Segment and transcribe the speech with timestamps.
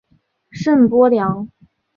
[0.49, 1.47] 圣波良。